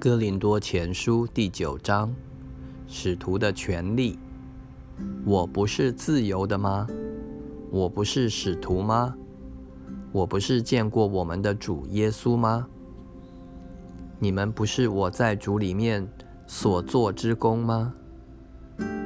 [0.00, 2.10] 哥林多前书第九章，
[2.86, 4.18] 使徒的权利。
[5.26, 6.86] 我不是自由的吗？
[7.70, 9.14] 我不是使徒吗？
[10.10, 12.66] 我不是见过我们的主耶稣吗？
[14.18, 16.10] 你们不是我在主里面
[16.46, 17.92] 所做之功吗？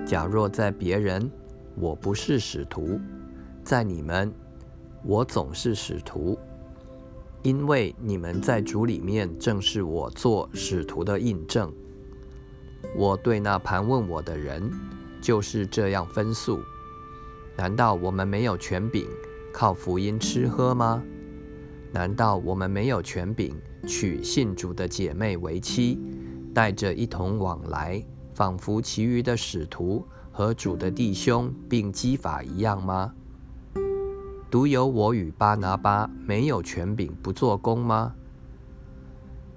[0.07, 1.29] 假若在别人，
[1.75, 3.01] 我不是使徒；
[3.65, 4.33] 在你们，
[5.03, 6.39] 我总是使徒。
[7.45, 11.71] 因为你们在主里面，正是我做使徒的印证。
[12.97, 14.73] 我对那盘问我的人，
[15.21, 16.59] 就是这样分诉：
[17.55, 19.07] 难道我们没有权柄
[19.53, 21.03] 靠福音吃喝吗？
[21.93, 23.55] 难道我们没有权柄
[23.87, 26.01] 娶信主的姐妹为妻，
[26.55, 28.03] 带着一同往来，
[28.33, 30.03] 仿佛其余的使徒
[30.33, 33.13] 和主的弟兄并基法一样吗？
[34.55, 38.15] 独有我与巴拿巴没有权柄不做工吗？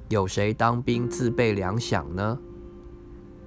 [0.10, 2.40] 有谁当兵自备粮饷呢？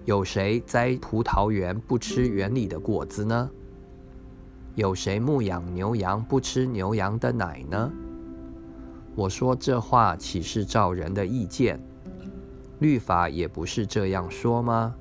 [0.05, 3.51] 有谁栽葡萄园不吃园里的果子呢？
[4.77, 7.91] 有谁牧养牛羊不吃牛羊的奶呢？
[9.17, 11.81] 我说这话岂是照人的意见？
[12.79, 14.95] 律法也不是这样说吗？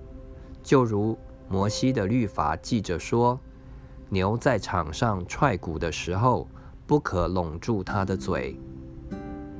[0.63, 1.16] 就如
[1.47, 3.39] 摩西的律法记着说。
[4.09, 6.47] 牛在场上踹鼓的时候，
[6.88, 8.59] 不可拢住它的嘴。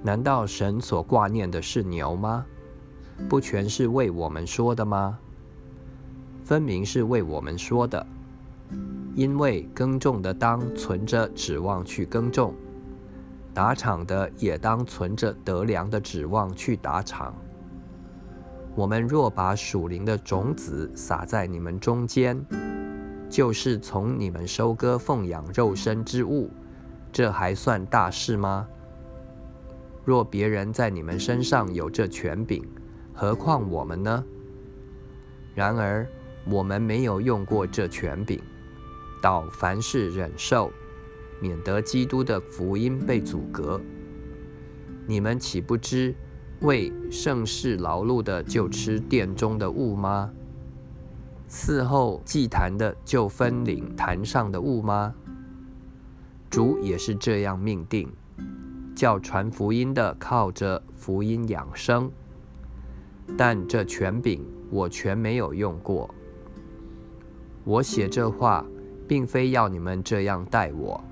[0.02, 2.45] 难道神所挂念的是牛吗？
[3.28, 5.19] 不全是为我们说的吗？
[6.44, 8.06] 分明是为我们说的。
[9.14, 12.53] 因为耕种的当存着指望去耕种，
[13.53, 17.36] 打场的也当存着得粮的指望去打场。
[18.75, 22.39] 我们若把属灵的种子撒在你们中间，
[23.30, 26.49] 就是从你们收割奉养肉身之物，
[27.11, 28.67] 这还算大事吗？
[30.03, 32.66] 若别人在你们身上有这权柄，
[33.13, 34.23] 何况我们呢？
[35.53, 36.07] 然而
[36.45, 38.41] 我们没有用过这权柄，
[39.22, 40.72] 到凡事忍受，
[41.39, 43.79] 免得基督的福音被阻隔。
[45.06, 46.16] 你们岂不知
[46.62, 50.31] 为盛世劳碌的就吃殿中的物吗？
[51.50, 55.16] 嗣后祭坛的就分领坛上的物吗？
[56.48, 58.08] 主也是这样命定，
[58.96, 62.12] 叫传福音的靠着福音养生。
[63.36, 66.14] 但这权柄我全没有用过。
[67.64, 68.64] 我写这话，
[69.08, 71.04] 并非要你们这样待我，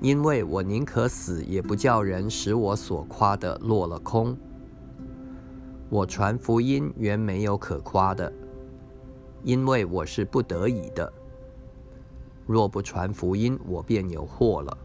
[0.00, 4.36] 因为我宁可死，也不叫人使我所夸的落了空。
[5.88, 8.32] 我传福音原没有可夸的。
[9.42, 11.12] 因为我是不得已的，
[12.46, 14.78] 若不传福音，我便有祸了。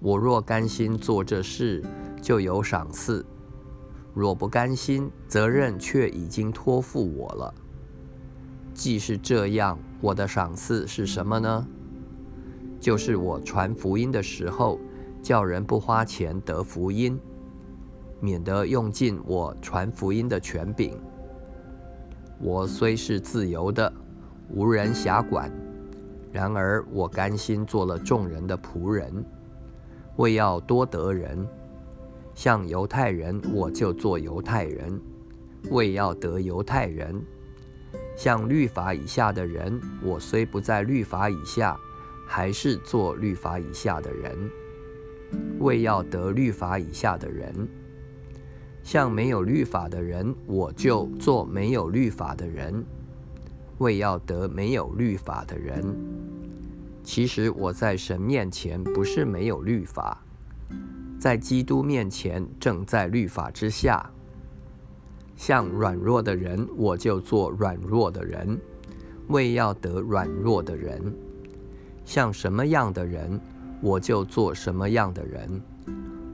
[0.00, 1.82] 我若甘心做这事，
[2.22, 3.24] 就有赏赐；
[4.14, 7.54] 若不甘心，责任却已经托付我了。
[8.72, 11.66] 既是这样，我的赏赐是什么呢？
[12.78, 14.78] 就是我传福音的时候，
[15.20, 17.18] 叫人不花钱得福音，
[18.20, 20.96] 免得用尽我传福音的权柄。
[22.40, 23.92] 我虽是自由的，
[24.48, 25.50] 无人辖管，
[26.32, 29.24] 然而我甘心做了众人的仆人，
[30.16, 31.46] 为要多得人。
[32.34, 35.00] 像犹太人，我就做犹太人，
[35.70, 37.20] 为要得犹太人；
[38.16, 41.76] 像律法以下的人，我虽不在律法以下，
[42.24, 44.50] 还是做律法以下的人，
[45.58, 47.68] 为要得律法以下的人。
[48.88, 52.82] 像没有律法的人，我就做没有律法的人，
[53.76, 55.94] 为要得没有律法的人。
[57.04, 60.24] 其实我在神面前不是没有律法，
[61.20, 64.10] 在基督面前正在律法之下。
[65.36, 68.58] 像软弱的人，我就做软弱的人，
[69.26, 70.98] 为要得软弱的人；
[72.06, 73.38] 像什么样的人，
[73.82, 75.60] 我就做什么样的人。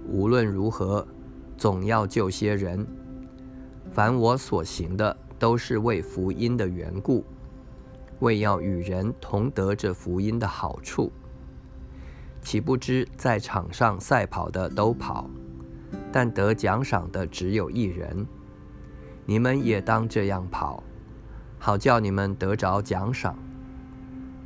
[0.06, 1.04] 无论如何。
[1.64, 2.86] 总要救些人，
[3.90, 7.24] 凡我所行的，都是为福音的缘故，
[8.20, 11.10] 为要与人同得这福音的好处。
[12.42, 15.26] 岂不知在场上赛跑的都跑，
[16.12, 18.26] 但得奖赏的只有一人。
[19.24, 20.84] 你们也当这样跑，
[21.58, 23.34] 好叫你们得着奖赏。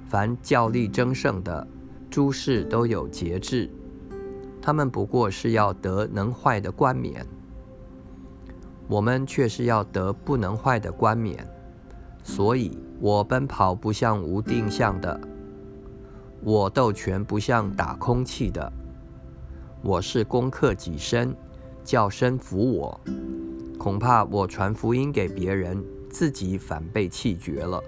[0.07, 1.67] 凡教力争胜的，
[2.09, 3.69] 诸事都有节制。
[4.61, 7.27] 他们不过是要得能坏的冠冕，
[8.89, 11.47] 我们却是要得不能坏的冠冕。
[12.23, 15.19] 所以，我奔跑不像无定向的，
[16.43, 18.71] 我斗拳不像打空气的。
[19.83, 21.35] 我是攻克己身，
[21.83, 23.01] 叫身服我，
[23.79, 27.83] 恐怕我传福音给别人，自己反被气绝了。